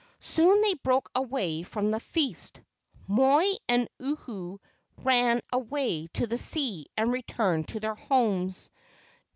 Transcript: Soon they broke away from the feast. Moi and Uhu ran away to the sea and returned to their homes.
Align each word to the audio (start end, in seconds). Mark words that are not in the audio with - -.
Soon 0.23 0.61
they 0.63 0.73
broke 0.73 1.11
away 1.13 1.61
from 1.61 1.91
the 1.91 1.99
feast. 1.99 2.61
Moi 3.05 3.43
and 3.69 3.87
Uhu 3.99 4.57
ran 5.03 5.41
away 5.53 6.07
to 6.13 6.25
the 6.25 6.39
sea 6.39 6.87
and 6.97 7.11
returned 7.11 7.67
to 7.67 7.79
their 7.79 7.93
homes. 7.93 8.71